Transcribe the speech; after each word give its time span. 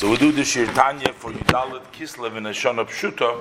So 0.00 0.10
we 0.10 0.16
do 0.16 0.32
the 0.32 0.46
Shir 0.46 0.64
Tanya 0.64 1.12
for 1.12 1.30
Yudalit 1.30 1.84
Kislev 1.92 2.34
in 2.34 2.46
a 2.46 2.52
Shana 2.52 2.86
Pshuta. 2.88 3.38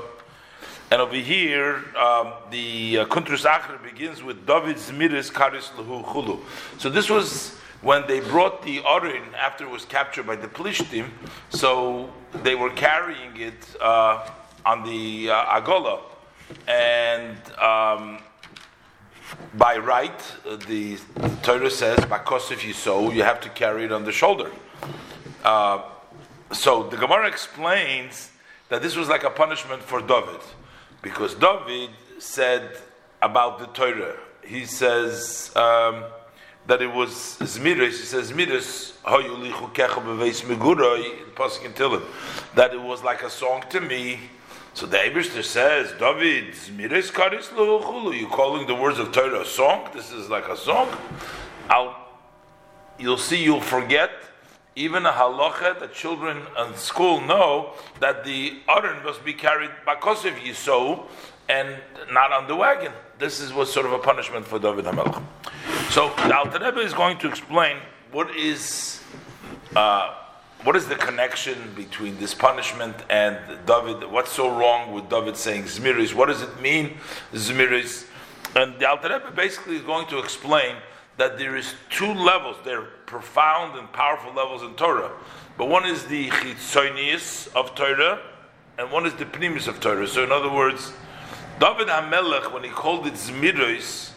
And 0.92 1.02
over 1.02 1.16
here, 1.16 1.86
um, 1.96 2.34
the 2.52 2.98
uh, 2.98 3.06
Kuntrus 3.06 3.46
begins 3.82 4.22
with 4.22 4.46
David 4.46 4.76
Zmiris 4.76 5.32
Karis 5.32 5.70
Lahu 5.78 6.04
Chulu. 6.04 6.42
So 6.78 6.90
this 6.90 7.10
was 7.10 7.56
when 7.82 8.06
they 8.08 8.20
brought 8.20 8.62
the 8.64 8.82
aron 8.86 9.34
after 9.36 9.64
it 9.64 9.70
was 9.70 9.86
captured 9.86 10.28
by 10.28 10.36
the 10.36 10.50
Plishtim. 10.50 11.08
So 11.50 12.12
they 12.44 12.56
were 12.56 12.72
carrying 12.72 13.38
it 13.38 13.78
uh, 13.80 14.30
on 14.66 14.84
the 14.84 15.30
uh, 15.30 15.62
Agola. 15.62 16.02
And 16.68 17.38
um, 17.58 18.20
by 19.54 19.78
right, 19.78 20.22
uh, 20.46 20.58
the, 20.68 20.98
Torah 21.42 21.72
says, 21.72 22.00
Bakosif 22.00 22.52
if 22.52 22.66
you 22.66 22.74
sow, 22.74 23.12
you 23.12 23.24
have 23.24 23.40
to 23.40 23.50
carry 23.52 23.86
it 23.86 23.94
on 23.94 24.04
the 24.04 24.12
shoulder. 24.12 24.52
Uh, 25.46 25.84
so 26.52 26.84
the 26.84 26.98
Gemara 26.98 27.28
explains 27.28 28.32
that 28.70 28.82
this 28.82 28.96
was 28.96 29.08
like 29.10 29.24
a 29.24 29.30
punishment 29.30 29.82
for 29.84 30.02
David, 30.02 30.42
because 31.02 31.36
David 31.36 31.90
said 32.18 32.78
about 33.22 33.60
the 33.60 33.68
Torah, 33.68 34.16
he 34.44 34.66
says 34.66 35.52
um, 35.56 36.06
that 36.68 36.82
it 36.82 36.92
was 36.92 37.38
Zmiris, 37.40 37.98
he 38.00 38.06
says 38.06 38.32
Zmiris, 38.32 38.94
that 42.56 42.74
it 42.74 42.82
was 42.82 43.04
like 43.04 43.24
a 43.24 43.30
song 43.30 43.64
to 43.70 43.82
me. 43.82 44.20
So 44.74 44.86
the 44.86 44.98
Abishter 44.98 45.44
says, 45.44 45.92
David, 46.00 46.54
Zmiris 46.54 47.12
Karis 47.12 47.50
You're 48.20 48.30
calling 48.30 48.68
the 48.68 48.76
words 48.76 49.00
of 49.00 49.12
Torah 49.12 49.42
a 49.42 49.46
song? 49.46 49.90
This 49.94 50.12
is 50.12 50.30
like 50.30 50.48
a 50.48 50.56
song? 50.56 50.96
I'll, 51.70 51.96
you'll 52.98 53.18
see, 53.18 53.44
you'll 53.44 53.62
forget 53.62 54.12
even 54.80 55.06
a 55.06 55.12
halacha 55.12 55.78
that 55.78 55.94
children 55.94 56.38
in 56.58 56.74
school 56.76 57.20
know 57.20 57.74
that 58.00 58.24
the 58.24 58.60
aron 58.70 59.04
must 59.04 59.26
be 59.26 59.34
carried 59.34 59.72
because 59.86 60.24
of 60.24 60.34
Yisou 60.36 61.04
and 61.50 61.76
not 62.14 62.32
on 62.32 62.48
the 62.48 62.56
wagon. 62.56 62.94
This 63.18 63.42
is 63.42 63.52
what 63.52 63.68
sort 63.68 63.86
of 63.86 63.92
a 63.92 64.00
punishment 64.00 64.46
for 64.46 64.58
David 64.58 64.86
HaMelech. 64.86 65.22
So 65.90 66.14
the 66.16 66.38
Alter 66.38 66.64
Rebbe 66.64 66.80
is 66.80 66.94
going 66.94 67.18
to 67.18 67.28
explain 67.28 67.78
what 68.14 68.34
is 68.34 69.04
uh, 69.76 70.16
what 70.64 70.78
is 70.78 70.88
the 70.88 70.96
connection 70.96 71.58
between 71.76 72.18
this 72.18 72.34
punishment 72.34 72.96
and 73.10 73.38
David. 73.66 74.10
What's 74.10 74.32
so 74.32 74.48
wrong 74.58 74.94
with 74.94 75.10
David 75.10 75.36
saying 75.36 75.64
Zmiris? 75.64 76.14
What 76.14 76.28
does 76.28 76.42
it 76.42 76.62
mean 76.62 76.98
Zmiris? 77.34 78.06
And 78.56 78.80
the 78.80 78.90
Alter 78.90 79.10
Rebbe 79.10 79.32
basically 79.36 79.76
is 79.76 79.82
going 79.82 80.08
to 80.08 80.20
explain 80.20 80.78
that 81.20 81.38
there 81.38 81.56
is 81.56 81.74
two 81.90 82.14
levels. 82.14 82.56
They're 82.64 82.88
profound 83.06 83.78
and 83.78 83.92
powerful 83.92 84.34
levels 84.34 84.64
in 84.64 84.74
Torah. 84.76 85.12
But 85.58 85.68
one 85.68 85.86
is 85.86 86.06
the 86.06 86.30
chitzonius 86.30 87.54
of 87.54 87.76
Torah, 87.76 88.22
and 88.78 88.92
one 88.92 89.06
is 89.06 89.14
the 89.16 89.26
pnimis 89.26 89.68
of 89.68 89.80
Torah. 89.82 90.08
So, 90.08 90.24
in 90.24 90.32
other 90.32 90.52
words, 90.52 90.94
David 91.60 91.88
HaMelech, 91.88 92.54
when 92.54 92.64
he 92.64 92.70
called 92.70 93.06
it 93.06 93.16
Zmiros, 93.16 94.12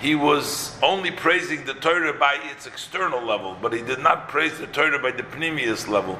he 0.00 0.16
was 0.16 0.76
only 0.82 1.12
praising 1.12 1.64
the 1.64 1.74
Torah 1.74 2.12
by 2.14 2.38
its 2.50 2.66
external 2.66 3.24
level, 3.24 3.56
but 3.62 3.72
he 3.72 3.82
did 3.82 4.00
not 4.00 4.28
praise 4.28 4.58
the 4.58 4.66
Torah 4.66 4.98
by 4.98 5.12
the 5.12 5.22
pnimius 5.22 5.86
level. 5.86 6.18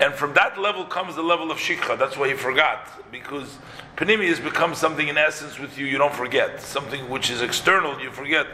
And 0.00 0.14
from 0.14 0.32
that 0.34 0.58
level 0.58 0.84
comes 0.84 1.16
the 1.16 1.22
level 1.22 1.50
of 1.50 1.58
shikha. 1.58 1.98
That's 1.98 2.16
why 2.16 2.28
he 2.28 2.34
forgot, 2.34 2.88
because 3.12 3.58
pnimius 3.96 4.42
becomes 4.42 4.78
something 4.78 5.08
in 5.08 5.18
essence 5.18 5.58
with 5.58 5.76
you 5.76 5.84
you 5.84 5.98
don't 5.98 6.14
forget. 6.14 6.62
Something 6.62 7.10
which 7.10 7.28
is 7.28 7.42
external 7.42 8.00
you 8.00 8.10
forget 8.10 8.46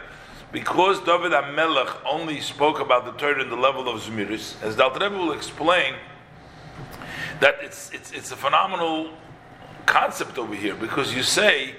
because 0.51 0.99
David 1.01 1.31
HaMelech 1.33 1.97
only 2.09 2.39
spoke 2.39 2.79
about 2.79 3.05
the 3.05 3.11
Torah 3.13 3.41
in 3.41 3.49
the 3.49 3.55
level 3.55 3.89
of 3.89 4.01
Zmiris, 4.01 4.61
as 4.63 4.77
Rebbe 4.77 5.17
will 5.17 5.33
explain, 5.33 5.95
that 7.39 7.55
it's, 7.61 7.91
it's, 7.91 8.11
it's 8.11 8.31
a 8.31 8.35
phenomenal 8.35 9.11
concept 9.85 10.37
over 10.37 10.55
here, 10.55 10.75
because 10.75 11.13
you 11.13 11.23
say, 11.23 11.75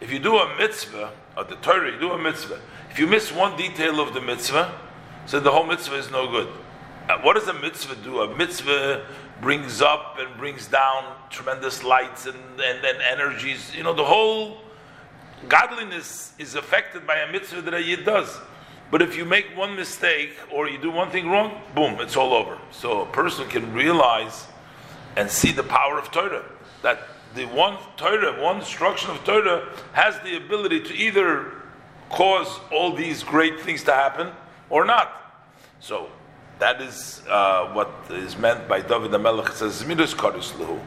if 0.00 0.12
you 0.12 0.18
do 0.18 0.36
a 0.36 0.56
mitzvah, 0.58 1.12
or 1.36 1.44
the 1.44 1.56
Torah, 1.56 1.92
you 1.92 1.98
do 1.98 2.12
a 2.12 2.18
mitzvah, 2.18 2.60
if 2.90 2.98
you 2.98 3.06
miss 3.06 3.32
one 3.32 3.56
detail 3.56 4.00
of 4.00 4.14
the 4.14 4.20
mitzvah, 4.20 4.78
so 5.26 5.40
the 5.40 5.50
whole 5.50 5.64
mitzvah 5.64 5.96
is 5.96 6.10
no 6.10 6.26
good. 6.30 6.48
Uh, 7.08 7.18
what 7.22 7.34
does 7.34 7.48
a 7.48 7.54
mitzvah 7.54 7.96
do? 7.96 8.20
A 8.20 8.36
mitzvah 8.36 9.06
brings 9.40 9.80
up 9.80 10.16
and 10.18 10.36
brings 10.36 10.66
down 10.66 11.04
tremendous 11.30 11.82
lights 11.82 12.26
and, 12.26 12.36
and, 12.60 12.84
and 12.84 12.98
energies. 13.02 13.74
You 13.74 13.82
know, 13.82 13.92
the 13.92 14.04
whole 14.04 14.58
godliness 15.48 16.32
is 16.38 16.54
affected 16.54 17.06
by 17.06 17.16
a 17.16 17.32
mitzvah 17.32 17.62
that 17.62 17.74
a 17.74 17.82
yid 17.82 18.04
does. 18.04 18.38
But 18.90 19.02
if 19.02 19.16
you 19.16 19.24
make 19.24 19.56
one 19.56 19.76
mistake 19.76 20.36
or 20.52 20.68
you 20.68 20.78
do 20.78 20.90
one 20.90 21.10
thing 21.10 21.28
wrong, 21.28 21.60
boom, 21.74 22.00
it's 22.00 22.16
all 22.16 22.32
over. 22.32 22.58
So 22.72 23.02
a 23.02 23.06
person 23.06 23.48
can 23.48 23.72
realize 23.72 24.46
and 25.16 25.30
see 25.30 25.52
the 25.52 25.62
power 25.62 25.98
of 25.98 26.10
Torah. 26.10 26.44
That 26.82 27.06
the 27.34 27.44
one 27.46 27.78
Torah, 27.96 28.42
one 28.42 28.56
instruction 28.56 29.10
of 29.10 29.22
Torah 29.24 29.68
has 29.92 30.18
the 30.20 30.36
ability 30.36 30.80
to 30.80 30.94
either 30.94 31.52
cause 32.10 32.48
all 32.72 32.94
these 32.94 33.22
great 33.22 33.60
things 33.60 33.84
to 33.84 33.92
happen 33.92 34.32
or 34.68 34.84
not. 34.84 35.12
So 35.78 36.10
that 36.60 36.80
is 36.80 37.22
uh, 37.28 37.72
what 37.72 37.90
is 38.10 38.36
meant 38.36 38.68
by 38.68 38.80
David 38.80 39.10
HaMelech. 39.10 39.48
It 39.48 39.54
says, 39.54 39.82
Zmiris 39.82 40.14
Koris 40.14 40.52
Luhu. 40.52 40.78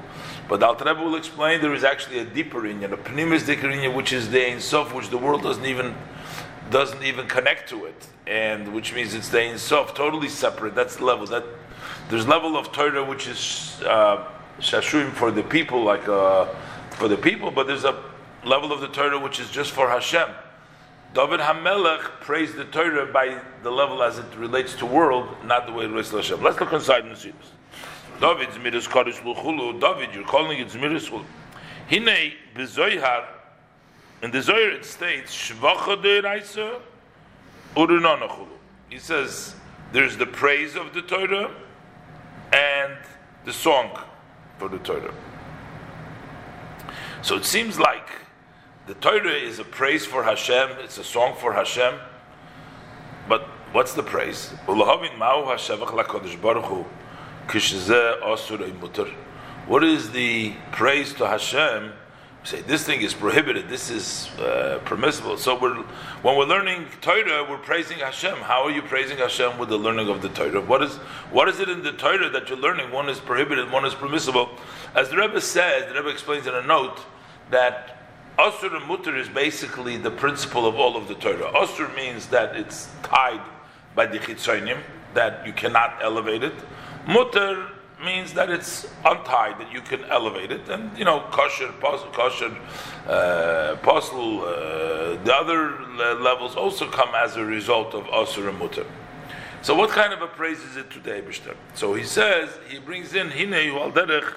But 0.47 0.59
the 0.59 0.67
Alter 0.67 0.85
Rebbe 0.85 1.01
will 1.01 1.15
explain 1.15 1.61
there 1.61 1.73
is 1.73 1.83
actually 1.83 2.19
a 2.19 2.25
deeper 2.25 2.61
inyan, 2.61 2.93
a 2.93 2.97
pnimis 2.97 3.41
inyan, 3.41 3.95
which 3.95 4.13
is 4.13 4.29
the 4.29 4.45
Ein 4.45 4.59
Sof, 4.59 4.93
which 4.93 5.09
the 5.09 5.17
world 5.17 5.41
doesn't 5.41 5.65
even 5.65 5.95
doesn't 6.69 7.03
even 7.03 7.27
connect 7.27 7.69
to 7.69 7.85
it, 7.85 8.07
and 8.25 8.73
which 8.73 8.93
means 8.93 9.13
it's 9.13 9.29
the 9.29 9.41
Ein 9.41 9.57
Sof, 9.57 9.93
totally 9.93 10.29
separate. 10.29 10.75
That's 10.75 10.97
the 10.97 11.05
level. 11.05 11.25
That 11.25 11.43
there's 12.09 12.27
level 12.27 12.55
of 12.55 12.71
Torah 12.71 13.03
which 13.03 13.27
is 13.27 13.81
uh, 13.83 14.29
for 15.15 15.31
the 15.31 15.43
people, 15.43 15.83
like 15.83 16.07
uh, 16.07 16.45
for 16.91 17.07
the 17.07 17.17
people, 17.17 17.51
but 17.51 17.67
there's 17.67 17.85
a 17.85 18.03
level 18.45 18.71
of 18.71 18.81
the 18.81 18.89
Torah 18.89 19.19
which 19.19 19.39
is 19.39 19.49
just 19.49 19.71
for 19.71 19.89
Hashem. 19.89 20.29
David 21.13 21.41
Hamelech 21.41 22.01
praised 22.21 22.55
the 22.55 22.65
Torah 22.65 23.05
by 23.05 23.39
the 23.61 23.69
level 23.69 24.01
as 24.01 24.17
it 24.17 24.25
relates 24.35 24.73
to 24.75 24.85
world, 24.85 25.27
not 25.45 25.67
the 25.67 25.71
way 25.71 25.85
it 25.85 25.89
relates 25.89 26.09
to 26.09 26.17
Hashem. 26.17 26.41
Let's 26.41 26.59
look 26.59 26.73
inside 26.73 27.05
and 27.05 27.15
see 27.15 27.31
this. 27.31 27.51
David 28.19 28.49
Zmiris 28.49 28.87
Kodesh 28.87 29.21
Luchulu. 29.21 29.79
David, 29.79 30.15
you're 30.15 30.25
calling 30.25 30.59
it 30.59 30.69
Zmiris 30.69 31.09
Luchulu. 31.09 31.25
Hine 31.87 32.33
bezoyhar. 32.55 33.25
In 34.23 34.31
the 34.31 34.41
Zohar 34.41 34.71
it 34.71 34.85
states 34.85 35.35
Shvacha 35.35 36.01
de 36.01 36.21
Raisa 36.21 36.79
Urunanachulu. 37.75 38.47
He 38.89 38.97
says 38.97 39.55
there's 39.91 40.17
the 40.17 40.25
praise 40.25 40.75
of 40.75 40.93
the 40.93 41.01
Torah 41.03 41.51
and 42.53 42.97
the 43.45 43.53
song 43.53 43.99
for 44.57 44.67
the 44.67 44.79
Torah. 44.79 45.13
So 47.21 47.35
it 47.35 47.45
seems 47.45 47.79
like 47.79 48.09
the 48.85 48.93
Torah 48.95 49.31
is 49.31 49.59
a 49.59 49.63
praise 49.63 50.05
for 50.05 50.23
Hashem, 50.23 50.71
it's 50.79 50.97
a 50.97 51.03
song 51.03 51.35
for 51.37 51.53
Hashem, 51.53 51.95
but 53.29 53.43
what's 53.71 53.93
the 53.93 54.03
praise? 54.03 54.49
What 59.67 59.83
is 59.83 60.11
the 60.11 60.53
praise 60.71 61.13
to 61.13 61.27
Hashem? 61.27 61.93
We 62.41 62.47
say 62.47 62.61
this 62.61 62.83
thing 62.83 63.01
is 63.01 63.13
prohibited. 63.13 63.69
This 63.69 63.89
is 63.89 64.27
uh, 64.37 64.81
permissible. 64.83 65.37
So 65.37 65.57
we're 65.57 65.75
when 66.21 66.35
we're 66.35 66.43
learning 66.43 66.87
Torah, 66.99 67.47
we're 67.49 67.57
praising 67.57 67.99
Hashem. 67.99 68.35
How 68.39 68.65
are 68.65 68.71
you 68.71 68.81
praising 68.81 69.17
Hashem 69.17 69.57
with 69.57 69.69
the 69.69 69.77
learning 69.77 70.09
of 70.09 70.21
the 70.21 70.27
Torah? 70.27 70.59
What 70.59 70.83
is 70.83 70.97
what 71.31 71.47
is 71.47 71.61
it 71.61 71.69
in 71.69 71.83
the 71.83 71.93
Torah 71.93 72.29
that 72.29 72.49
you're 72.49 72.57
learning? 72.57 72.91
One 72.91 73.07
is 73.07 73.21
prohibited, 73.21 73.71
one 73.71 73.85
is 73.85 73.93
permissible. 73.93 74.49
As 74.93 75.09
the 75.09 75.15
Rebbe 75.15 75.39
says, 75.39 75.87
the 75.87 75.93
Rebbe 75.93 76.09
explains 76.09 76.45
in 76.45 76.53
a 76.53 76.63
note 76.63 76.99
that 77.49 78.02
Asur 78.39 78.75
and 78.75 78.87
Mutter 78.87 79.15
is 79.15 79.29
basically 79.29 79.97
the 79.97 80.09
principle 80.09 80.65
of 80.65 80.75
all 80.75 80.97
of 80.97 81.07
the 81.07 81.13
Torah. 81.15 81.51
Asur 81.53 81.95
means 81.95 82.27
that 82.27 82.55
it's 82.55 82.89
tied 83.03 83.41
by 83.93 84.07
the 84.07 84.17
Chitzonim, 84.17 84.79
that 85.13 85.45
you 85.45 85.53
cannot 85.53 85.99
elevate 86.01 86.43
it. 86.43 86.53
Mutter 87.07 87.67
means 88.03 88.33
that 88.33 88.49
it's 88.49 88.87
untied, 89.05 89.59
that 89.59 89.71
you 89.71 89.81
can 89.81 90.03
elevate 90.05 90.51
it. 90.51 90.67
And, 90.67 90.97
you 90.97 91.05
know, 91.05 91.21
kosher, 91.31 91.71
kosher, 91.79 92.57
uh, 93.07 93.09
uh, 93.09 93.75
the 95.23 95.33
other 95.33 95.79
levels 96.15 96.55
also 96.55 96.89
come 96.89 97.13
as 97.15 97.35
a 97.37 97.45
result 97.45 97.93
of 97.93 98.05
Asur 98.05 98.49
and 98.49 98.57
Mutter. 98.57 98.85
So 99.61 99.75
what 99.75 99.91
kind 99.91 100.11
of 100.11 100.21
a 100.21 100.27
praise 100.27 100.59
is 100.59 100.75
it 100.75 100.89
today, 100.89 101.21
Bishter? 101.21 101.55
So 101.75 101.93
he 101.93 102.03
says, 102.03 102.49
he 102.67 102.79
brings 102.79 103.13
in, 103.13 103.29
Hine 103.29 103.53
al 103.53 103.91
derech, 103.91 104.33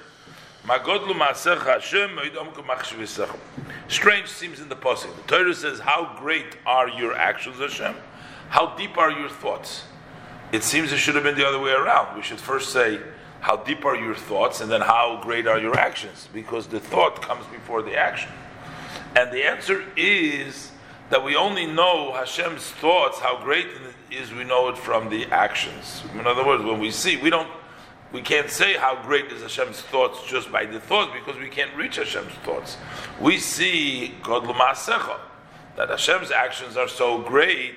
Strange 3.87 4.27
seems 4.27 4.59
in 4.59 4.69
the 4.69 4.75
passing. 4.75 5.11
The 5.15 5.23
Torah 5.23 5.53
says, 5.53 5.79
How 5.79 6.15
great 6.19 6.57
are 6.65 6.89
your 6.89 7.13
actions, 7.13 7.57
Hashem? 7.59 7.95
How 8.49 8.75
deep 8.75 8.97
are 8.97 9.11
your 9.11 9.29
thoughts? 9.29 9.85
it 10.51 10.63
seems 10.63 10.91
it 10.91 10.97
should 10.97 11.15
have 11.15 11.23
been 11.23 11.35
the 11.35 11.47
other 11.47 11.59
way 11.59 11.71
around. 11.71 12.15
We 12.15 12.21
should 12.21 12.39
first 12.39 12.71
say, 12.71 12.99
how 13.41 13.57
deep 13.57 13.85
are 13.85 13.95
your 13.95 14.15
thoughts, 14.15 14.61
and 14.61 14.71
then 14.71 14.81
how 14.81 15.19
great 15.21 15.47
are 15.47 15.59
your 15.59 15.77
actions? 15.77 16.27
Because 16.33 16.67
the 16.67 16.79
thought 16.79 17.21
comes 17.21 17.45
before 17.47 17.81
the 17.81 17.95
action. 17.95 18.31
And 19.15 19.31
the 19.31 19.43
answer 19.43 19.83
is 19.95 20.71
that 21.09 21.23
we 21.23 21.35
only 21.35 21.65
know 21.65 22.13
Hashem's 22.13 22.63
thoughts, 22.63 23.19
how 23.19 23.41
great 23.41 23.67
it 23.67 24.15
is, 24.15 24.33
we 24.33 24.43
know 24.43 24.69
it 24.69 24.77
from 24.77 25.09
the 25.09 25.25
actions. 25.27 26.03
In 26.17 26.25
other 26.25 26.45
words, 26.45 26.63
when 26.63 26.79
we 26.79 26.91
see, 26.91 27.17
we 27.17 27.29
don't, 27.29 27.49
we 28.11 28.21
can't 28.21 28.49
say 28.49 28.75
how 28.75 29.01
great 29.03 29.25
is 29.31 29.41
Hashem's 29.41 29.81
thoughts 29.81 30.19
just 30.27 30.51
by 30.51 30.65
the 30.65 30.79
thoughts 30.79 31.11
because 31.13 31.39
we 31.39 31.49
can't 31.49 31.75
reach 31.75 31.97
Hashem's 31.97 32.33
thoughts. 32.45 32.77
We 33.19 33.37
see 33.37 34.15
God 34.23 34.43
Masecha, 34.43 35.19
that 35.75 35.89
Hashem's 35.89 36.31
actions 36.31 36.77
are 36.77 36.87
so 36.87 37.19
great, 37.19 37.75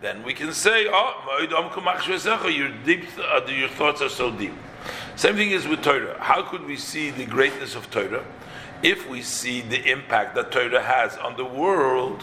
then 0.00 0.22
we 0.22 0.34
can 0.34 0.52
say, 0.52 0.86
oh, 0.88 2.48
your 2.48 2.68
deep, 2.84 3.04
uh, 3.18 3.40
your 3.46 3.68
thoughts 3.68 4.02
are 4.02 4.08
so 4.08 4.30
deep. 4.30 4.52
Same 5.14 5.36
thing 5.36 5.50
is 5.50 5.66
with 5.66 5.82
Torah. 5.82 6.16
How 6.20 6.42
could 6.42 6.66
we 6.66 6.76
see 6.76 7.10
the 7.10 7.24
greatness 7.24 7.74
of 7.74 7.90
Torah 7.90 8.24
if 8.82 9.08
we 9.08 9.22
see 9.22 9.62
the 9.62 9.90
impact 9.90 10.34
that 10.34 10.52
Torah 10.52 10.82
has 10.82 11.16
on 11.16 11.36
the 11.36 11.44
world? 11.44 12.22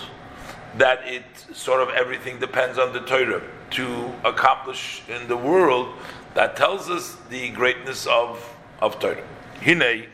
That 0.77 1.07
it 1.07 1.23
sort 1.53 1.81
of 1.81 1.89
everything 1.89 2.39
depends 2.39 2.79
on 2.79 2.93
the 2.93 3.01
Torah 3.01 3.43
to 3.71 4.13
accomplish 4.23 5.01
in 5.07 5.27
the 5.27 5.37
world 5.37 5.93
that 6.35 6.55
tells 6.55 6.89
us 6.89 7.17
the 7.29 7.49
greatness 7.49 8.07
of, 8.07 8.43
of 8.81 8.99
Torah. 8.99 9.23
Hine, 9.61 10.09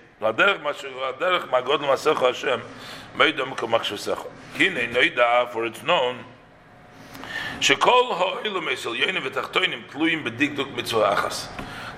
for 5.51 5.65
it's 5.65 5.83
known 5.83 6.25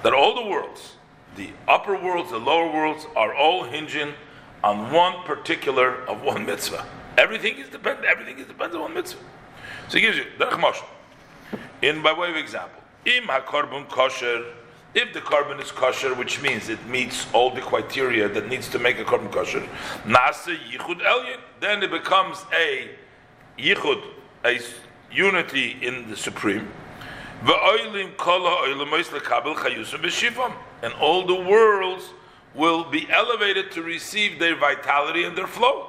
that 0.04 0.14
all 0.14 0.36
the 0.36 0.50
worlds, 0.50 0.96
the 1.36 1.50
upper 1.68 1.96
worlds, 1.96 2.32
the 2.32 2.38
lower 2.38 2.72
worlds, 2.72 3.06
are 3.16 3.34
all 3.36 3.64
hinging 3.64 4.14
on 4.64 4.92
one 4.92 5.24
particular 5.24 6.04
of 6.08 6.22
one 6.22 6.46
mitzvah. 6.46 6.86
Everything 7.18 7.58
is 7.58 7.70
dependent. 7.70 8.06
Everything 8.06 8.38
is 8.40 8.48
dependent 8.48 8.76
on 8.76 8.82
one 8.82 8.94
mitzvah. 8.94 9.24
So 9.90 9.98
he 9.98 10.02
gives 10.02 10.18
you 10.18 10.26
derech 10.40 10.84
In 11.82 12.02
by 12.02 12.14
way 12.14 12.30
of 12.30 12.36
example, 12.36 12.81
Im 13.06 13.28
kosher, 13.90 14.46
if 14.94 15.12
the 15.14 15.22
korban 15.22 15.60
is 15.60 15.72
kosher, 15.72 16.14
which 16.14 16.42
means 16.42 16.70
it 16.70 16.86
meets 16.86 17.26
all 17.34 17.50
the 17.50 17.62
criteria 17.62 18.30
that 18.30 18.48
needs 18.48 18.70
to 18.70 18.78
make 18.78 19.00
a 19.00 19.04
korban 19.04 19.32
kosher, 19.32 19.68
nasa 20.06 20.56
yichud 20.70 21.02
elyon, 21.02 21.40
then 21.60 21.82
it 21.82 21.90
becomes 21.90 22.46
a 22.54 22.92
yichud, 23.58 24.04
a 24.46 24.60
unity 25.12 25.78
in 25.82 26.08
the 26.10 26.16
supreme. 26.16 26.68
And 27.42 27.50
all 31.00 31.26
the 31.26 31.36
worlds 31.36 32.04
will 32.54 32.84
be 32.84 33.10
elevated 33.10 33.72
to 33.72 33.82
receive 33.82 34.38
their 34.38 34.56
vitality 34.56 35.24
and 35.24 35.36
their 35.36 35.48
flow. 35.48 35.88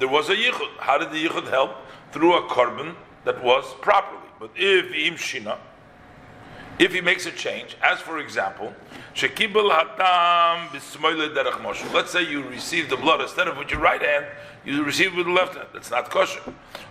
There 0.00 0.08
was 0.08 0.30
a 0.30 0.34
yichud. 0.34 0.78
How 0.78 0.98
did 0.98 1.12
the 1.12 1.24
yichud 1.24 1.48
help? 1.48 1.76
Through 2.10 2.34
a 2.34 2.42
korban 2.48 2.96
that 3.24 3.40
was 3.44 3.72
properly. 3.80 4.18
But 4.40 4.50
if 4.56 4.92
im 4.92 5.14
shina, 5.14 5.58
if 6.80 6.92
he 6.94 7.00
makes 7.02 7.26
a 7.26 7.30
change, 7.30 7.76
as 7.82 8.00
for 8.00 8.18
example, 8.20 8.74
let's 11.92 12.10
say 12.10 12.22
you 12.30 12.42
receive 12.48 12.88
the 12.88 12.96
blood 12.96 13.20
instead 13.20 13.48
of 13.48 13.58
with 13.58 13.70
your 13.70 13.80
right 13.80 14.00
hand, 14.00 14.24
you 14.64 14.82
receive 14.82 15.12
it 15.12 15.16
with 15.16 15.26
the 15.26 15.32
left 15.32 15.54
hand. 15.56 15.68
That's 15.74 15.90
not 15.90 16.08
kosher. 16.08 16.40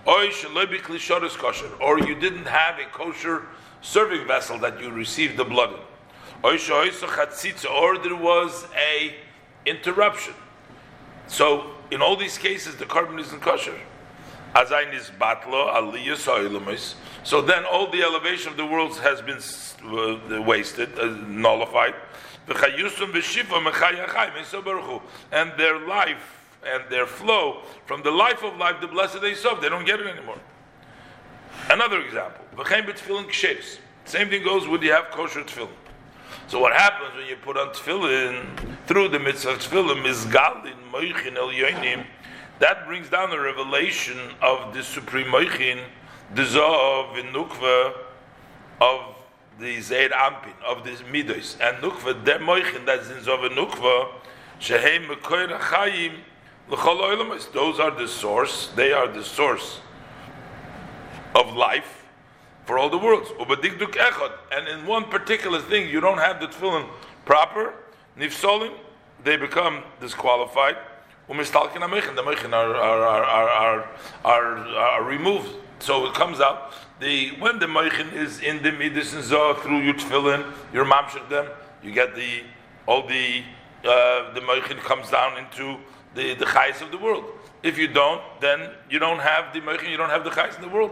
Oy 0.08 0.28
Shalobi 0.28 0.80
Klishoris 0.80 1.36
kosher. 1.36 1.72
Or 1.82 1.98
you 1.98 2.14
didn't 2.14 2.46
have 2.46 2.78
a 2.78 2.86
kosher 2.92 3.48
serving 3.82 4.28
vessel 4.28 4.60
that 4.60 4.80
you 4.80 4.92
received 4.92 5.38
the 5.38 5.46
blood 5.46 5.72
in. 5.72 5.80
Or 6.44 6.56
there 7.98 8.16
was 8.16 8.68
a 8.76 9.16
interruption. 9.66 10.36
So 11.28 11.72
in 11.90 12.04
all 12.04 12.16
these 12.16 12.38
cases, 12.38 12.76
the 12.76 12.86
korban 12.86 13.20
isn't 13.20 13.42
kosher. 13.42 13.74
So 17.24 17.42
then 17.42 17.66
all 17.66 17.92
the 17.92 18.02
elevation 18.02 18.52
of 18.52 18.58
the 18.58 18.66
worlds 18.66 19.00
has 19.00 19.22
been 19.22 19.38
uh, 19.38 20.20
the 20.28 20.42
wasted, 20.42 20.98
uh, 20.98 21.06
nullified. 21.28 21.96
And 25.32 25.54
their 25.58 25.80
life 25.88 26.40
and 26.66 26.84
their 26.90 27.06
flow 27.06 27.62
from 27.86 28.02
the 28.02 28.12
life 28.12 28.44
of 28.44 28.58
life, 28.58 28.82
the 28.82 28.88
blessed 28.88 29.22
they 29.22 29.36
serve, 29.36 29.62
they 29.62 29.70
don't 29.70 29.86
get 29.86 30.00
it 30.00 30.08
anymore. 30.08 30.40
Another 31.70 32.02
example, 32.02 32.44
same 34.06 34.30
thing 34.30 34.44
goes 34.44 34.68
when 34.68 34.82
you 34.82 34.92
have 34.92 35.12
kosher 35.12 35.44
tefillin. 35.44 35.70
So 36.48 36.60
what 36.60 36.74
happens 36.74 37.16
when 37.16 37.28
you 37.28 37.36
put 37.36 37.58
on 37.58 37.70
tefillin 37.70 38.76
through 38.88 39.10
the 39.10 39.20
mitzvah 39.20 39.54
tefillin 39.58 40.02
mizgalin 40.04 40.74
moichin 40.92 41.36
el 41.36 41.50
yoinim, 41.50 42.06
that 42.60 42.86
brings 42.86 43.10
down 43.10 43.30
the 43.30 43.40
revelation 43.40 44.18
of 44.42 44.74
the 44.74 44.84
supreme 44.84 45.28
moichin, 45.28 45.84
the 46.36 46.44
zov 46.44 47.18
in 47.18 47.28
nukva 47.28 47.94
of 48.82 49.16
the 49.60 49.82
Zeir 49.82 50.10
Ampin, 50.10 50.54
of 50.66 50.84
the 50.84 50.92
Midos, 51.12 51.58
and 51.60 51.78
Nukva, 51.84 52.24
the 52.24 52.32
Moichin, 52.34 52.86
that's 52.86 53.10
in 53.10 53.18
Zov 53.18 53.48
Nukva, 53.50 54.10
Shehem 54.60 55.04
Mekoir 55.04 55.50
L'chol 56.70 57.52
those 57.52 57.80
are 57.80 57.92
the 57.92 58.08
source, 58.08 58.70
they 58.76 58.94
are 58.94 59.08
the 59.08 59.24
source 59.24 59.80
of 61.36 61.56
life 61.56 62.06
for 62.66 62.78
all 62.78 62.90
the 62.90 62.98
worlds. 62.98 63.32
And 64.52 64.68
in 64.68 64.86
one 64.86 65.06
particular 65.06 65.60
thing, 65.62 65.90
you 65.90 66.00
don't 66.00 66.20
have 66.20 66.40
the 66.40 66.48
tefillin 66.48 66.88
proper, 67.26 67.74
Nifsolim, 68.18 68.74
they 69.24 69.36
become 69.36 69.84
disqualified. 70.00 70.78
Umistalkin 71.30 71.82
Amechin, 71.82 72.16
the 72.16 72.24
Mechin 72.24 72.54
are, 72.54 72.76
are, 72.76 73.04
are, 73.04 73.50
are, 73.50 73.90
are, 74.26 74.58
are 74.68 75.04
removed. 75.04 75.50
So 75.80 76.08
it 76.08 76.14
comes 76.14 76.42
out 76.42 76.74
the 77.00 77.32
when 77.40 77.60
the 77.60 77.68
moichin 77.68 78.12
is 78.14 78.42
in 78.42 78.62
the 78.62 78.72
midas 78.72 79.14
and 79.14 79.24
through 79.24 79.80
your 79.80 79.94
tefillin, 79.94 80.52
your 80.74 80.86
mamshach 80.86 81.30
them, 81.30 81.48
you 81.82 81.92
get 81.92 82.16
the 82.16 82.44
all 82.86 83.08
the 83.08 83.44
uh, 83.86 84.34
the 84.34 84.42
moichin 84.42 84.78
comes 84.80 85.10
down 85.10 85.38
into 85.38 85.78
the 86.16 86.34
the 86.34 86.46
chayes 86.46 86.82
of 86.82 86.92
the 86.92 86.98
world. 86.98 87.24
If 87.64 87.78
you 87.78 87.88
don't, 87.88 88.22
then 88.42 88.72
you 88.90 89.00
don't 89.00 89.20
have 89.20 89.54
the 89.54 89.62
moichin, 89.62 89.90
you 89.90 89.98
don't 89.98 90.10
have 90.10 90.24
the 90.24 90.32
chayes 90.32 90.56
in 90.56 90.62
the 90.62 90.70
world. 90.70 90.92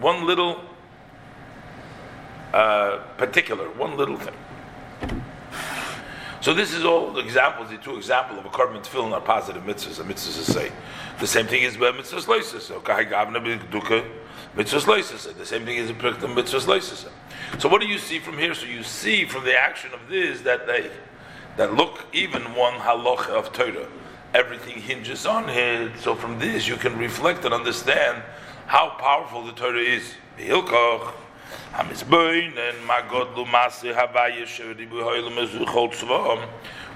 One 0.00 0.26
little 0.26 0.62
uh, 2.54 2.98
particular, 3.18 3.68
one 3.70 3.96
little 3.96 4.16
thing. 4.16 4.34
So 6.42 6.52
this 6.52 6.74
is 6.74 6.84
all 6.84 7.12
the 7.12 7.20
examples, 7.20 7.70
the 7.70 7.76
two 7.76 7.96
examples 7.96 8.40
of 8.40 8.44
a 8.44 8.48
korban 8.48 8.84
tefillin 8.84 9.12
are 9.12 9.20
positive 9.20 9.62
mitzvahs. 9.62 10.00
A 10.00 10.02
mitzvahs 10.02 10.44
to 10.44 10.52
say 10.52 10.72
the 11.20 11.26
same 11.26 11.46
thing 11.46 11.62
is 11.62 11.76
by 11.76 11.92
mitzvahs 11.92 12.26
loises. 12.26 12.68
Okay, 12.72 13.04
gavna 13.04 13.36
b'duka 13.36 14.04
mitzvahs 14.56 14.82
loises. 14.86 15.32
The 15.38 15.46
same 15.46 15.64
thing 15.64 15.76
is 15.76 15.90
a 15.90 15.94
prikdom 15.94 16.34
mitzvahs 16.34 16.66
loises. 16.66 17.08
So 17.60 17.68
what 17.68 17.80
do 17.80 17.86
you 17.86 17.96
see 17.96 18.18
from 18.18 18.38
here? 18.38 18.54
So 18.54 18.66
you 18.66 18.82
see 18.82 19.24
from 19.24 19.44
the 19.44 19.56
action 19.56 19.92
of 19.94 20.00
this 20.08 20.40
that 20.40 20.66
they 20.66 20.90
that 21.58 21.74
look 21.74 22.06
even 22.12 22.42
one 22.56 22.74
halacha 22.74 23.28
of 23.28 23.52
Torah, 23.52 23.86
everything 24.34 24.80
hinges 24.80 25.26
on 25.26 25.48
it. 25.48 25.96
So 26.00 26.16
from 26.16 26.40
this 26.40 26.66
you 26.66 26.74
can 26.74 26.98
reflect 26.98 27.44
and 27.44 27.54
understand 27.54 28.20
how 28.66 28.96
powerful 28.98 29.44
the 29.44 29.52
Torah 29.52 29.78
is. 29.78 30.14
Hilkoch. 30.38 31.12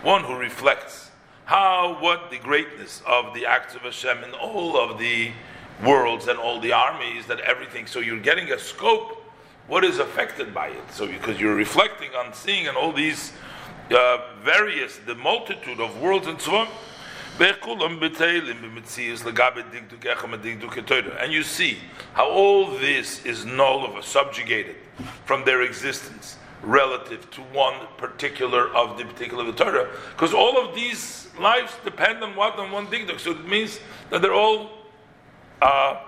One 0.02 0.25
who 0.25 0.36
reflects 0.36 1.10
how, 1.44 1.96
what 2.00 2.30
the 2.30 2.38
greatness 2.38 3.02
of 3.06 3.32
the 3.34 3.46
acts 3.46 3.75
of 3.75 3.82
Hashem 3.82 4.25
in 4.25 4.32
all 4.32 4.76
of 4.76 4.98
the 4.98 5.30
worlds 5.84 6.26
and 6.28 6.38
all 6.38 6.60
the 6.60 6.72
armies, 6.72 7.26
that 7.26 7.40
everything. 7.40 7.86
So 7.86 8.00
you're 8.00 8.20
getting 8.20 8.52
a 8.52 8.58
scope, 8.58 9.22
what 9.68 9.84
is 9.84 9.98
affected 9.98 10.52
by 10.52 10.68
it. 10.68 10.92
So 10.92 11.06
because 11.06 11.40
you're 11.40 11.54
reflecting 11.54 12.10
on 12.14 12.34
seeing 12.34 12.66
and 12.66 12.76
all 12.76 12.92
these 12.92 13.32
uh, 13.90 14.18
various, 14.42 14.98
the 14.98 15.14
multitude 15.14 15.80
of 15.80 16.00
worlds 16.00 16.26
and 16.26 16.40
so 16.40 16.56
on. 16.56 16.68
And 21.21 21.33
you 21.33 21.43
see 21.43 21.78
how 22.14 22.31
all 22.31 22.71
this 22.78 23.26
is 23.26 23.45
null 23.45 23.85
of 23.85 24.02
subjugated 24.05 24.76
from 25.26 25.45
their 25.45 25.61
existence 25.62 26.38
relative 26.62 27.31
to 27.33 27.43
one 27.43 27.75
particular 27.99 28.75
of 28.75 28.97
the 28.97 29.05
particular 29.05 29.47
of 29.47 29.55
the 29.55 29.64
Torah. 29.64 29.90
Because 30.12 30.33
all 30.33 30.59
of 30.59 30.75
these 30.75 31.28
lives 31.38 31.75
depend 31.85 32.25
on 32.25 32.35
what? 32.37 32.59
On 32.59 32.73
one 32.73 32.87
digduk. 32.87 33.21
So 33.21 33.33
it 33.33 33.47
means 33.47 33.81
that 34.09 34.23
they're 34.23 34.33
all 34.33 34.71
uh, 35.61 36.00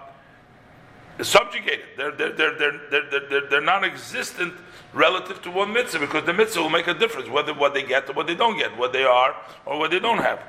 subjugated. 1.21 1.85
They're, 1.99 2.13
they're, 2.13 2.33
they're, 2.33 2.59
they're, 2.59 2.81
they're, 2.91 3.29
they're, 3.29 3.49
they're 3.51 3.61
non 3.61 3.85
existent 3.85 4.55
relative 4.95 5.43
to 5.43 5.51
one 5.51 5.75
mitzvah 5.75 5.99
because 5.99 6.25
the 6.25 6.33
mitzvah 6.33 6.63
will 6.63 6.71
make 6.71 6.87
a 6.87 6.95
difference 6.95 7.29
whether 7.29 7.53
what 7.53 7.75
they 7.75 7.83
get 7.83 8.09
or 8.09 8.15
what 8.15 8.27
they 8.27 8.35
don't 8.35 8.57
get, 8.57 8.75
what 8.79 8.95
they 8.95 9.05
are 9.05 9.37
or 9.67 9.79
what 9.79 9.91
they 9.91 9.99
don't 9.99 10.19
have 10.19 10.41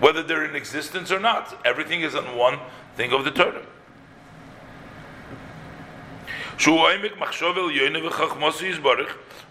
whether 0.00 0.22
they're 0.22 0.44
in 0.44 0.54
existence 0.54 1.10
or 1.10 1.18
not. 1.18 1.60
Everything 1.64 2.02
is 2.02 2.14
on 2.14 2.36
one 2.36 2.58
thing 2.96 3.12
of 3.12 3.24
the 3.24 3.30
Torah. 3.30 3.64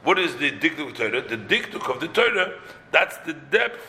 What 0.04 0.20
is 0.20 0.36
the 0.38 0.52
dikduk 0.52 0.80
of 0.80 0.98
the 0.98 1.10
Torah? 1.10 1.22
The 1.22 1.38
dikduk 1.38 1.94
of 1.94 2.00
the 2.00 2.08
Torah, 2.08 2.54
that's 2.92 3.18
the 3.18 3.34
depth 3.34 3.82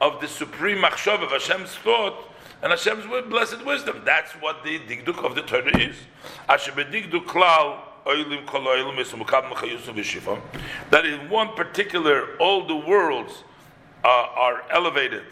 of 0.00 0.20
the 0.20 0.28
supreme 0.28 0.78
machshav 0.78 1.22
of 1.22 1.30
Hashem's 1.30 1.74
thought 1.76 2.28
and 2.62 2.70
Hashem's 2.70 3.06
blessed 3.28 3.64
wisdom. 3.64 4.02
That's 4.04 4.32
what 4.32 4.62
the 4.64 4.78
dikduk 4.80 5.24
of 5.24 5.34
the 5.34 5.42
Torah 5.42 5.76
is. 5.78 5.96
That 10.90 11.06
in 11.06 11.30
one 11.30 11.48
particular 11.54 12.36
all 12.38 12.66
the 12.66 12.76
worlds 12.76 13.44
uh, 14.04 14.08
are 14.08 14.62
elevated 14.70 15.22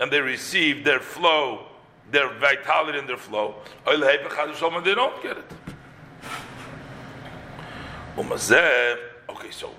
and 0.00 0.10
they 0.10 0.20
receive 0.20 0.84
their 0.84 1.00
flow, 1.00 1.66
their 2.10 2.28
vitality 2.38 2.98
and 2.98 3.08
their 3.08 3.16
flow. 3.16 3.54
They 3.86 4.94
don't 4.94 5.22
get 5.22 5.38
it. 5.38 5.52
Okay, 9.30 9.50
so 9.50 9.70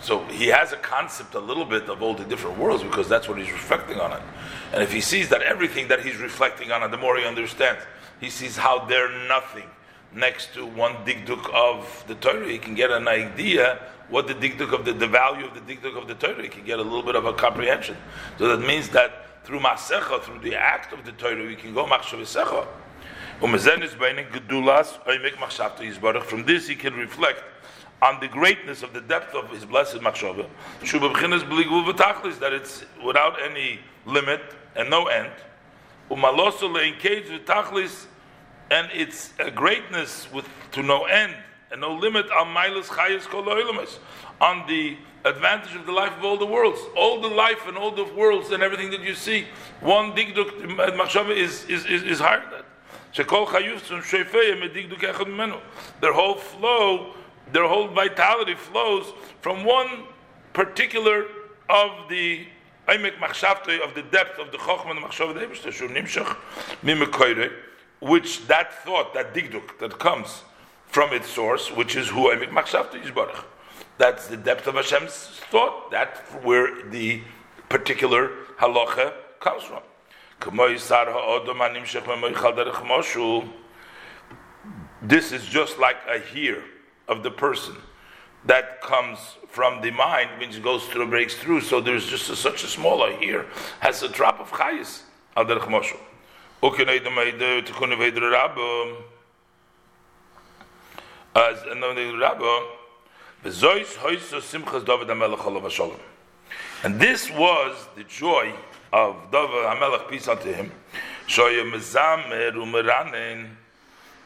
so 0.00 0.24
he 0.24 0.48
has 0.48 0.72
a 0.72 0.76
concept 0.76 1.34
a 1.34 1.40
little 1.40 1.64
bit 1.64 1.88
of 1.88 2.02
all 2.02 2.14
the 2.14 2.24
different 2.24 2.58
worlds 2.58 2.82
because 2.82 3.08
that's 3.08 3.28
what 3.28 3.38
he's 3.38 3.50
reflecting 3.50 4.00
on 4.00 4.12
it. 4.12 4.22
And 4.72 4.82
if 4.82 4.92
he 4.92 5.00
sees 5.00 5.28
that 5.30 5.40
everything 5.40 5.88
that 5.88 6.00
he's 6.04 6.16
reflecting 6.16 6.72
on 6.72 6.82
it, 6.82 6.90
the 6.90 6.98
more 6.98 7.16
he 7.16 7.24
understands, 7.24 7.80
he 8.20 8.28
sees 8.28 8.56
how 8.56 8.84
they're 8.84 9.10
nothing 9.28 9.70
next 10.14 10.54
to 10.54 10.64
one 10.64 10.94
digduk 11.04 11.52
of 11.52 12.04
the 12.06 12.14
Torah. 12.16 12.48
He 12.48 12.58
can 12.58 12.74
get 12.74 12.90
an 12.90 13.08
idea 13.08 13.80
what 14.08 14.26
the 14.26 14.34
digduk 14.34 14.72
of 14.72 14.84
the, 14.84 14.92
the 14.92 15.06
value 15.06 15.46
of 15.46 15.54
the 15.54 15.60
digduk 15.60 15.96
of 15.96 16.08
the 16.08 16.14
Torah. 16.14 16.42
He 16.42 16.48
can 16.48 16.64
get 16.64 16.78
a 16.78 16.82
little 16.82 17.02
bit 17.02 17.16
of 17.16 17.24
a 17.24 17.32
comprehension. 17.32 17.96
So 18.38 18.48
that 18.56 18.66
means 18.66 18.88
that 18.90 19.44
through 19.44 19.60
masecha, 19.60 20.22
through 20.22 20.40
the 20.40 20.54
act 20.56 20.92
of 20.92 21.04
the 21.04 21.12
Torah, 21.12 21.46
we 21.46 21.56
can 21.56 21.74
go 21.74 21.84
machshav 21.84 22.20
secha. 22.20 22.66
From 26.24 26.44
this, 26.46 26.68
he 26.68 26.74
can 26.76 26.94
reflect 26.94 27.42
on 28.00 28.20
the 28.20 28.28
greatness 28.28 28.82
of 28.82 28.92
the 28.92 29.00
depth 29.00 29.34
of 29.34 29.50
his 29.50 29.64
blessed 29.64 29.96
machshava. 29.96 30.46
That 32.38 32.52
it's 32.52 32.84
without 33.04 33.42
any 33.42 33.80
limit 34.06 34.40
and 34.76 34.88
no 34.88 35.06
end. 35.06 35.32
And 38.74 38.90
it's 38.92 39.32
a 39.38 39.52
greatness 39.52 40.26
with 40.32 40.48
to 40.72 40.82
no 40.82 41.04
end 41.04 41.32
and 41.70 41.80
no 41.80 41.94
limit 41.94 42.26
on 42.32 42.48
on 44.40 44.66
the 44.66 44.96
advantage 45.24 45.76
of 45.76 45.86
the 45.86 45.92
life 45.92 46.12
of 46.18 46.24
all 46.24 46.36
the 46.36 46.44
worlds, 46.44 46.80
all 46.96 47.20
the 47.20 47.28
life 47.28 47.68
and 47.68 47.76
all 47.78 47.92
the 47.92 48.02
worlds 48.04 48.50
and 48.50 48.64
everything 48.64 48.90
that 48.90 49.02
you 49.02 49.14
see. 49.14 49.46
One 49.80 50.10
digduk 50.10 50.50
machshava 50.98 51.36
is 51.36 51.64
is 51.66 51.86
is, 51.86 52.02
is 52.02 52.18
higher 52.18 52.40
than 52.40 52.50
that. 52.50 52.64
Their 56.00 56.12
whole 56.12 56.34
flow 56.34 57.14
their 57.52 57.68
whole 57.68 57.88
vitality 57.88 58.54
flows 58.56 59.12
from 59.40 59.64
one 59.64 60.04
particular 60.52 61.26
of 61.68 62.08
the 62.08 62.46
Aimek 62.88 63.18
Machshavte 63.18 63.80
of 63.80 63.94
the 63.94 64.02
depth 64.02 64.38
of 64.38 64.50
the 64.50 64.58
Chochmah 64.58 64.90
and 64.90 64.98
the 64.98 65.06
Machshav 65.06 65.34
Nimshach 65.34 66.36
Mimekoire, 66.82 67.52
which 68.04 68.46
that 68.48 68.84
thought, 68.84 69.14
that 69.14 69.32
digduk 69.32 69.78
that 69.78 69.98
comes 69.98 70.42
from 70.86 71.14
its 71.14 71.28
source, 71.28 71.70
which 71.70 71.96
is 71.96 72.08
who 72.08 72.28
Aimek 72.30 72.50
Machshavte 72.50 73.02
Yisbarach. 73.02 73.44
That's 73.96 74.26
the 74.26 74.36
depth 74.36 74.66
of 74.66 74.74
Hashem's 74.74 75.40
thought. 75.50 75.90
That's 75.90 76.20
where 76.44 76.84
the 76.90 77.22
particular 77.70 78.30
halacha 78.58 79.14
comes 79.40 79.62
from. 79.62 79.82
This 85.02 85.32
is 85.32 85.46
just 85.46 85.78
like 85.78 85.96
a 86.06 86.18
here 86.18 86.64
of 87.08 87.22
the 87.22 87.30
person 87.30 87.76
that 88.44 88.82
comes 88.82 89.18
from 89.48 89.80
the 89.80 89.90
mind, 89.90 90.28
which 90.38 90.62
goes 90.62 90.84
through, 90.84 91.06
breaks 91.08 91.36
through. 91.36 91.62
So 91.62 91.80
there's 91.80 92.06
just 92.06 92.28
a, 92.28 92.36
such 92.36 92.64
a 92.64 92.66
smaller 92.66 93.16
here, 93.16 93.46
has 93.80 94.02
a 94.02 94.08
drop 94.08 94.40
of 94.40 94.50
chayis. 94.50 95.02
Al 95.36 95.46
derech. 95.46 95.96
And 106.82 106.98
this 106.98 107.30
was 107.30 107.88
the 107.96 108.04
joy 108.04 108.54
of 108.92 109.16
David 109.30 109.64
HaMelech, 109.64 110.08
peace 110.08 110.26
unto 110.26 110.52
him, 110.52 110.72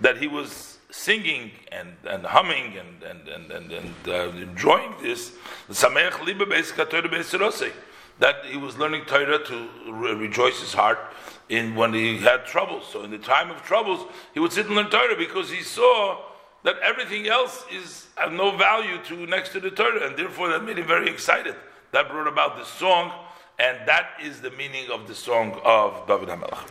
that 0.00 0.16
he 0.18 0.28
was 0.28 0.78
singing 0.90 1.50
and, 1.72 1.96
and 2.06 2.24
humming 2.24 2.78
and, 2.78 3.02
and, 3.02 3.28
and, 3.28 3.50
and, 3.50 3.72
and 3.72 3.94
uh, 4.08 4.30
enjoying 4.36 4.94
this, 5.02 5.32
that 8.18 8.44
he 8.44 8.56
was 8.56 8.76
learning 8.76 9.04
Torah 9.06 9.42
to 9.44 9.68
re- 9.88 10.14
rejoice 10.14 10.60
his 10.60 10.74
heart 10.74 10.98
in 11.48 11.74
when 11.74 11.92
he 11.92 12.18
had 12.18 12.44
troubles. 12.44 12.86
So 12.92 13.02
in 13.02 13.10
the 13.10 13.18
time 13.18 13.50
of 13.50 13.62
troubles, 13.62 14.06
he 14.34 14.40
would 14.40 14.52
sit 14.52 14.66
and 14.66 14.74
learn 14.74 14.90
Torah 14.90 15.16
because 15.16 15.50
he 15.50 15.62
saw 15.62 16.20
that 16.64 16.76
everything 16.80 17.28
else 17.28 17.64
is 17.72 18.08
of 18.16 18.32
no 18.32 18.56
value 18.56 18.98
to 19.04 19.26
next 19.26 19.50
to 19.50 19.60
the 19.60 19.70
Torah, 19.70 20.06
and 20.06 20.16
therefore 20.16 20.48
that 20.48 20.64
made 20.64 20.78
him 20.78 20.86
very 20.86 21.08
excited. 21.08 21.54
That 21.92 22.10
brought 22.10 22.26
about 22.26 22.58
this 22.58 22.68
song, 22.68 23.12
and 23.58 23.78
that 23.86 24.08
is 24.22 24.40
the 24.40 24.50
meaning 24.50 24.90
of 24.90 25.06
the 25.06 25.14
song 25.14 25.58
of 25.64 26.06
David 26.06 26.28
HaMelech. 26.28 26.66